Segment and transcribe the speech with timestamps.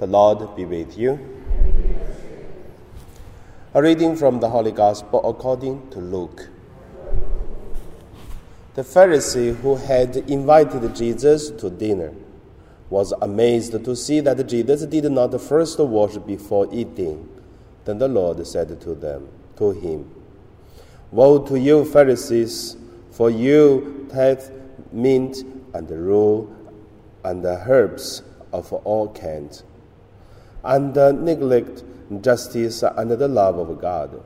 [0.00, 1.18] The Lord be with you.
[3.74, 6.48] A reading from the Holy Gospel according to Luke.
[8.76, 12.14] The Pharisee who had invited Jesus to dinner
[12.88, 17.28] was amazed to see that Jesus did not first wash before eating.
[17.84, 19.28] Then the Lord said to them,
[19.58, 20.10] to him,
[21.10, 22.74] Woe to you, Pharisees,
[23.10, 24.48] for you tithe
[24.92, 25.44] mint
[25.74, 26.56] and rue
[27.22, 29.62] and the herbs of all kinds
[30.64, 31.82] and uh, neglect
[32.20, 34.22] justice and the love of God.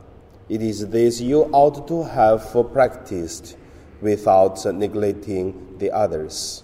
[0.48, 3.56] It is this you ought to have practiced
[4.00, 6.62] without neglecting the others.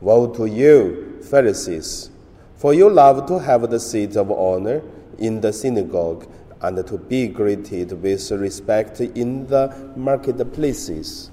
[0.00, 2.10] Woe to you, Pharisees,
[2.56, 4.82] for you love to have the seat of honor
[5.18, 6.28] in the synagogue
[6.60, 11.30] and to be greeted with respect in the marketplaces.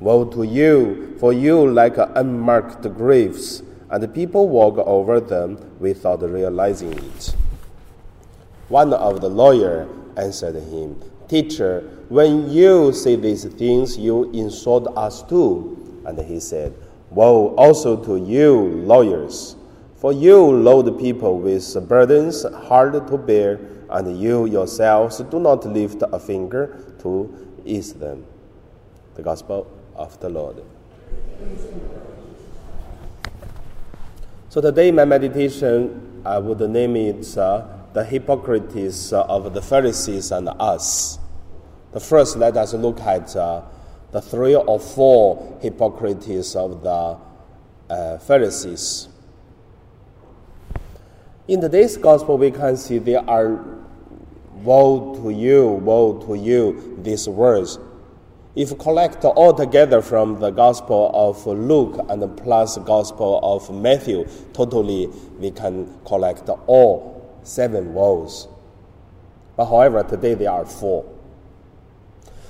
[0.00, 6.94] Woe to you, for you like unmarked graves and people walk over them without realizing
[6.94, 7.36] it.
[8.68, 15.22] One of the lawyers answered him, Teacher, when you say these things, you insult us
[15.22, 16.02] too.
[16.06, 16.74] And he said,
[17.10, 19.56] Woe also to you, lawyers,
[19.96, 26.02] for you load people with burdens hard to bear, and you yourselves do not lift
[26.02, 27.28] a finger to
[27.66, 28.24] ease them.
[29.16, 30.62] The Gospel of the Lord.
[34.52, 40.46] So today, my meditation, I would name it uh, The Hypocrites of the Pharisees and
[40.60, 41.18] Us.
[41.92, 43.62] The first, let us look at uh,
[44.10, 47.16] the three or four hypocrites of the
[47.88, 49.08] uh, Pharisees.
[51.48, 53.64] In today's gospel, we can see there are
[54.56, 57.78] woe to you, woe to you, these words
[58.54, 65.06] if collect all together from the Gospel of Luke and plus Gospel of Matthew, totally
[65.38, 68.48] we can collect all seven woes.
[69.56, 71.10] But however, today there are four.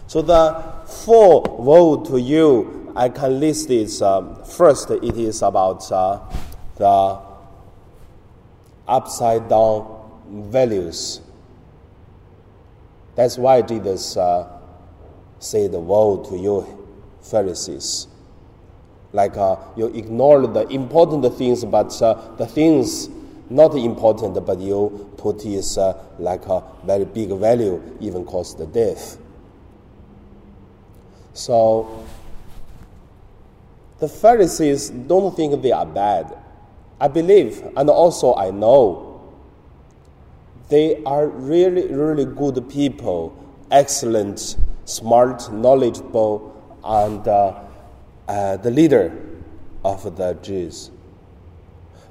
[0.09, 4.03] So the four woe to you, I can list it.
[4.03, 6.21] Um, first, it is about uh,
[6.77, 7.21] the
[8.89, 11.21] upside down values.
[13.15, 14.17] That's why Jesus.
[14.17, 14.59] Uh,
[15.43, 16.87] say the woe to you,
[17.21, 18.07] Pharisees.
[19.13, 23.11] Like uh, you ignore the important things, but uh, the things
[23.51, 28.67] not important, but you put is uh, like a very big value, even cost the
[28.67, 29.19] death.
[31.35, 32.07] So
[33.99, 36.39] the Pharisees don't think they are bad.
[37.01, 39.09] I believe, and also I know,
[40.69, 43.37] they are really, really good people,
[43.71, 46.53] excellent smart, knowledgeable,
[46.85, 47.61] and uh,
[48.29, 49.13] uh, the leader
[49.85, 50.91] of the Jews.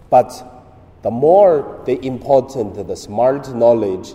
[0.10, 0.62] But
[1.02, 4.14] the more the important the smart knowledge,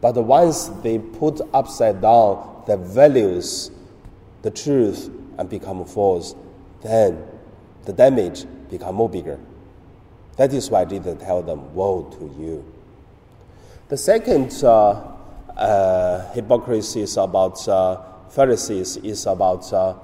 [0.00, 3.70] but once they put upside down the values,
[4.42, 6.34] the truth, and become false,
[6.82, 7.26] then
[7.84, 9.38] the damage become more bigger.
[10.36, 12.64] That is why Jesus tell them, "Woe to you."
[13.88, 15.15] The second uh,
[15.56, 19.94] uh, hypocrisy is about uh, Pharisees is about uh,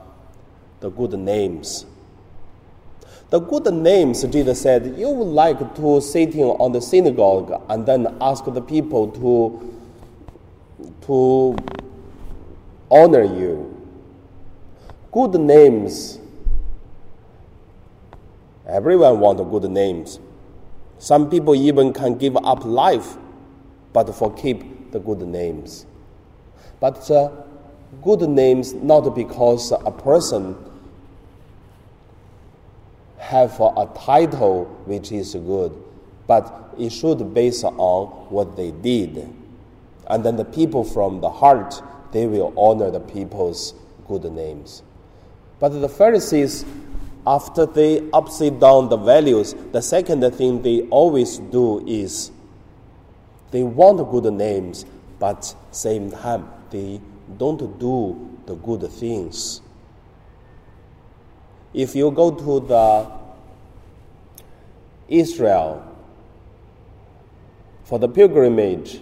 [0.80, 1.86] the good names.
[3.30, 8.16] The good names, Jesus said, you would like to sitting on the synagogue and then
[8.20, 9.84] ask the people to,
[11.06, 11.56] to
[12.90, 13.69] honor you.
[15.10, 16.19] Good names.
[18.66, 20.19] Everyone want good names.
[20.98, 23.16] Some people even can give up life,
[23.92, 25.86] but for keep the good names.
[26.80, 27.30] But uh,
[28.03, 30.56] good names not because a person
[33.19, 35.72] have a title which is good,
[36.26, 39.28] but it should base on what they did.
[40.08, 41.81] And then the people from the heart,
[42.12, 43.75] they will honor the people's
[44.06, 44.82] good names.
[45.60, 46.64] But the Pharisees,
[47.26, 52.32] after they upside down the values, the second thing they always do is
[53.52, 54.84] they want good names,
[55.19, 57.00] but same time they
[57.37, 59.60] don't do the good things.
[61.72, 63.10] If you go to the
[65.08, 65.87] Israel
[67.84, 69.00] for the pilgrimage,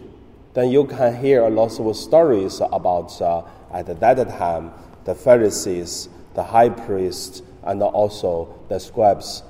[0.55, 3.43] then you can hear a lot of stories about uh,
[3.73, 4.73] at that time
[5.05, 9.43] the Pharisees, the high priests, and also the scribes.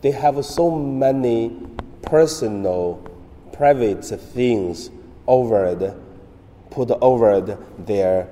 [0.00, 1.56] They have so many
[2.02, 3.13] personal
[3.56, 4.90] private things
[5.26, 5.94] over
[6.70, 8.28] put over the, their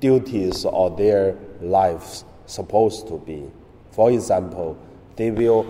[0.00, 3.50] duties or their lives supposed to be.
[3.90, 4.78] For example,
[5.16, 5.64] they will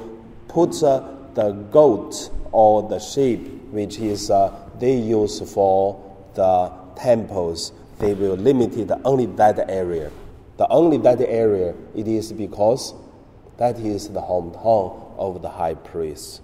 [0.49, 1.03] put uh,
[1.35, 3.41] the goat or the sheep,
[3.71, 6.03] which is uh, they use for
[6.35, 10.11] the temples, they will limit it only that area.
[10.57, 12.95] The only that area it is because
[13.59, 16.43] that is the hometown of the high priest.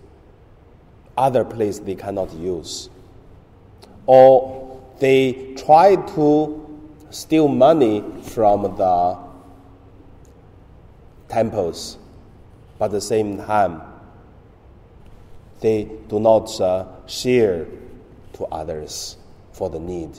[1.16, 2.88] Other place they cannot use.
[4.06, 6.58] Or they try to
[7.10, 9.18] steal money from the
[11.28, 11.98] temples,
[12.78, 13.82] but at the same time,
[15.60, 17.66] they do not uh, share
[18.34, 19.16] to others
[19.52, 20.10] for the need.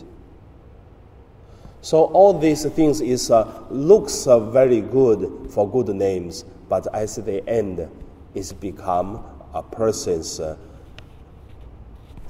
[1.81, 7.09] So all these things is uh, looks uh, very good for good names, but at
[7.09, 7.89] the end,
[8.33, 9.23] it's become
[9.53, 10.55] a person's uh,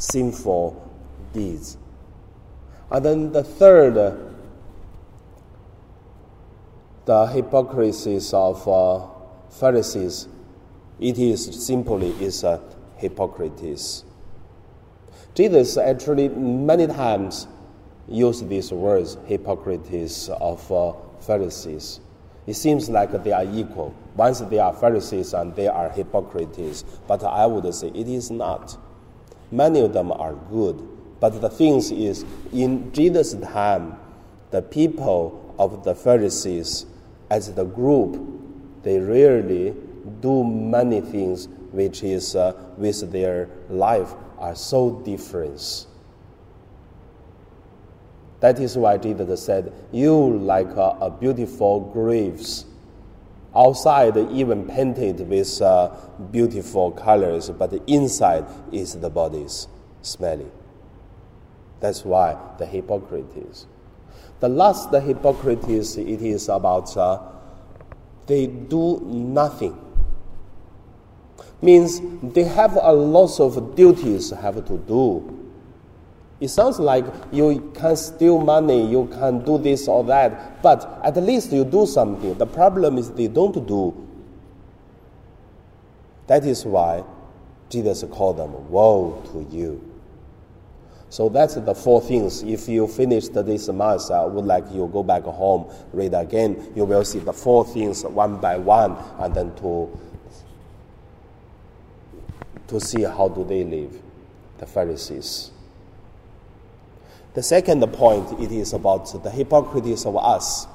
[0.03, 0.91] sinful
[1.31, 1.77] deeds.
[2.91, 3.95] And then the third,
[7.05, 9.07] the hypocrisy of uh,
[9.50, 10.27] Pharisees,
[11.00, 12.61] it is simply is a
[12.97, 14.03] hypocrites.
[15.33, 17.47] Jesus actually many times
[18.07, 22.00] used these words, hypocrites of uh, Pharisees.
[22.45, 23.95] It seems like they are equal.
[24.15, 28.77] Once they are Pharisees and they are hypocrites, but I would say it is not.
[29.53, 30.81] Many of them are good,
[31.19, 33.97] but the thing is, in Jesus' time,
[34.50, 36.88] the people of the Pharisees,
[37.29, 38.19] as the group,
[38.81, 39.75] they rarely
[40.21, 45.85] do many things which is uh, with their life are so different.
[48.39, 52.65] That is why Jesus said, You like a, a beautiful graves.
[53.55, 55.95] Outside, even painted with uh,
[56.31, 59.67] beautiful colors, but the inside is the body's
[60.01, 60.47] smelly.
[61.79, 63.67] That's why the hypocrites.
[64.39, 67.21] The last the hypocrites, it is about uh,
[68.25, 69.79] they do nothing.
[71.61, 75.43] Means they have a lot of duties have to do
[76.44, 81.16] it sounds like you can steal money, you can do this or that, but at
[81.16, 82.38] least you do something.
[82.38, 83.95] The problem is they don't do.
[86.28, 87.06] That is why
[87.69, 89.90] Jesus called them, Woe to you.
[91.07, 92.44] So that's the four things.
[92.44, 96.74] If you finished this mass, I would like you go back home, read again.
[96.75, 99.98] You will see the four things one by one, and then to
[102.68, 103.98] to see how do they live,
[104.57, 105.52] the Pharisees.
[107.33, 110.68] The second point, it is about the hypocrisy of us.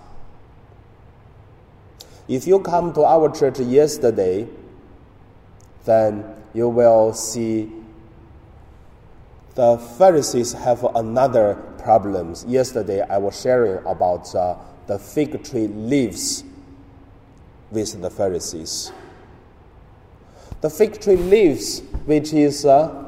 [2.27, 4.49] If you come to our church yesterday,
[5.85, 7.73] then you will see
[9.55, 12.35] the Pharisees have another problem.
[12.47, 14.57] Yesterday, I was sharing about uh,
[14.87, 16.45] the fig tree leaves
[17.71, 18.93] with the Pharisees.
[20.61, 23.08] The fig tree leaves, which is uh,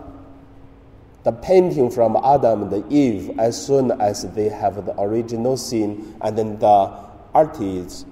[1.23, 6.37] the painting from Adam and Eve as soon as they have the original sin, and
[6.37, 6.93] then the
[7.35, 8.05] artists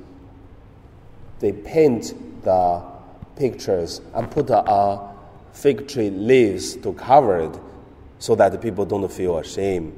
[1.40, 2.82] they paint the
[3.36, 5.08] pictures and put a
[5.52, 7.60] fig tree leaves to cover it
[8.18, 9.94] so that people don't feel ashamed.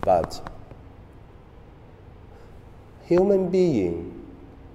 [0.00, 0.48] But
[3.04, 4.24] human being,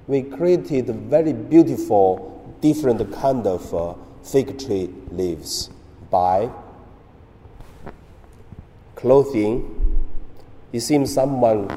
[0.08, 3.94] we created very beautiful, different kind of uh,
[4.24, 5.70] fig tree leaves
[6.10, 6.50] by
[9.00, 9.64] clothing,
[10.74, 11.68] it seems someone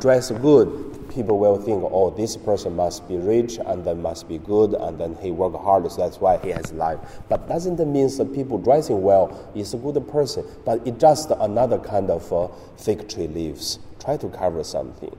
[0.00, 4.38] dressed good, people will think, oh, this person must be rich and then must be
[4.38, 6.98] good and then he worked hard, so that's why he has life.
[7.28, 11.78] But doesn't mean that people dressing well is a good person, but it's just another
[11.78, 13.78] kind of uh, fig tree leaves.
[13.98, 15.14] Try to cover something.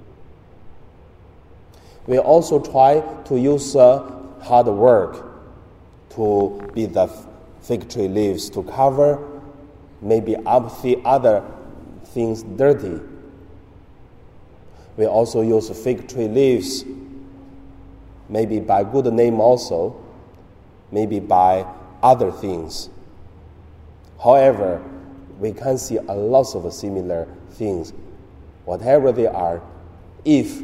[2.08, 4.00] We also try to use uh,
[4.42, 5.28] hard work
[6.16, 7.08] to be the
[7.62, 9.41] fig tree leaves to cover
[10.02, 11.44] maybe other
[12.06, 13.00] things dirty.
[14.98, 16.84] We also use fig tree leaves,
[18.28, 19.96] maybe by good name also,
[20.92, 21.66] maybe by
[22.04, 22.90] other things.
[24.22, 24.84] However,
[25.40, 27.94] we can see a lot of similar things,
[28.66, 29.62] whatever they are,
[30.26, 30.62] if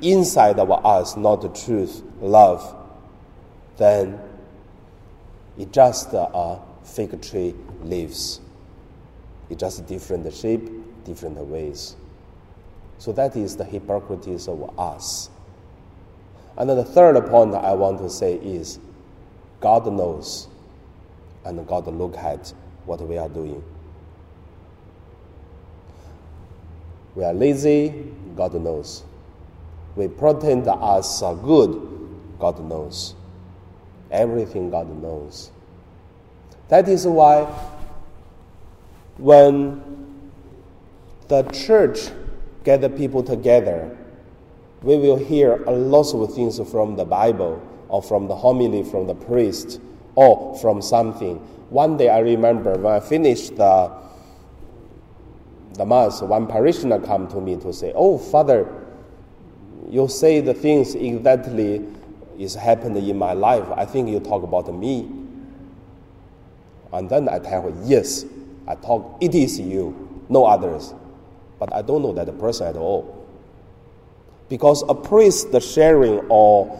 [0.00, 2.76] inside of us not the truth, love,
[3.76, 4.18] then
[5.58, 8.40] it just a fig tree leaves.
[9.54, 10.68] It's just different shape,
[11.04, 11.94] different ways.
[12.98, 15.30] So that is the hypocrisy of us.
[16.56, 18.80] And then the third point I want to say is
[19.60, 20.48] God knows
[21.44, 22.52] and God look at
[22.84, 23.62] what we are doing.
[27.14, 27.94] We are lazy,
[28.34, 29.04] God knows.
[29.94, 31.80] We pretend us are good,
[32.40, 33.14] God knows.
[34.10, 35.52] Everything God knows.
[36.68, 37.46] That is why
[39.18, 39.82] when
[41.28, 42.10] the church
[42.64, 43.96] gather people together,
[44.82, 49.06] we will hear a lot of things from the Bible or from the homily from
[49.06, 49.80] the priest
[50.14, 51.36] or from something.
[51.70, 53.92] One day I remember when I finished the,
[55.74, 58.68] the Mass, one parishioner come to me to say, Oh, Father,
[59.88, 61.84] you say the things exactly
[62.38, 63.66] is happened in my life.
[63.76, 65.10] I think you talk about me.
[66.92, 68.24] And then I tell her, Yes,
[68.66, 70.94] I talk, it is you, no others.
[71.58, 73.26] But I don't know that person at all.
[74.48, 76.78] Because a priest the sharing or,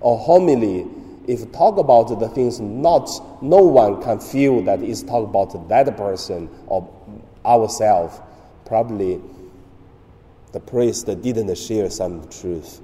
[0.00, 0.86] or homily
[1.30, 3.08] if talk about the things not
[3.42, 6.88] no one can feel that is talk about that person or
[7.44, 8.20] ourselves
[8.64, 9.20] probably
[10.52, 12.80] the priest didn't share some truth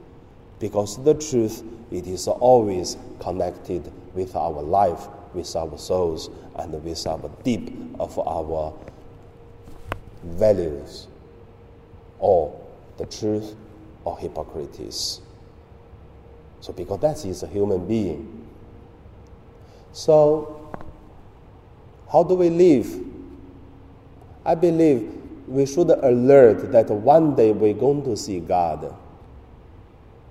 [0.61, 7.07] because the truth it is always connected with our life with our souls and with
[7.07, 8.73] our deep of our
[10.25, 11.07] values
[12.19, 12.59] or
[12.97, 13.55] the truth
[14.05, 15.21] or hypocrites.
[16.61, 18.49] So, because that is a human being.
[19.93, 20.71] So,
[22.11, 23.01] how do we live?
[24.45, 25.13] I believe
[25.47, 28.95] we should alert that one day we're going to see God.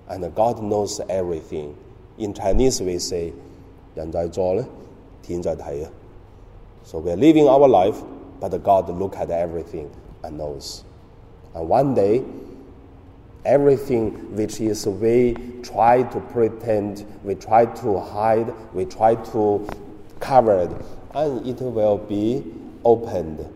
[0.08, 1.76] And God knows everything.
[2.18, 3.32] In Chinese, we say,
[3.94, 4.64] 人在做呢。
[5.25, 5.89] 天在睇啊.
[6.83, 8.01] So we're living our life,
[8.39, 9.89] but God look at everything
[10.23, 10.83] and knows.
[11.53, 12.23] And one day,
[13.45, 19.67] everything which is we try to pretend, we try to hide, we try to
[20.19, 20.71] cover it,
[21.13, 22.43] and it will be
[22.83, 23.47] opened.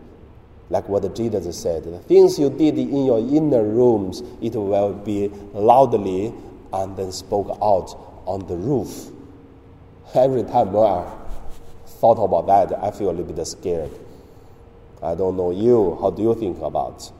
[0.68, 5.28] Like what Jesus said, the things you did in your inner rooms, it will be
[5.52, 6.34] loudly
[6.72, 7.94] and then spoke out
[8.26, 9.10] on the roof.
[10.14, 11.04] Every time I
[12.01, 13.91] thought about that, I feel a little bit scared.
[15.03, 15.99] I don't know you.
[16.01, 17.11] How do you think about?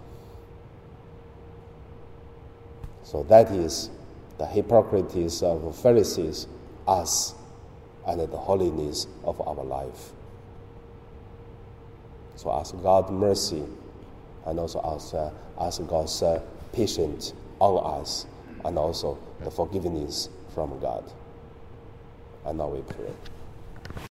[3.04, 3.92] So that is
[4.40, 6.48] the hypocrisy of Pharisees,
[6.88, 7.36] us,
[8.08, 10.14] and the holiness of our life.
[12.36, 13.64] So ask God mercy,
[14.48, 16.42] and also ask, uh, ask God's uh,
[16.74, 18.26] patience on us,
[18.66, 21.04] and also the forgiveness from God.
[22.46, 24.08] And now we pray.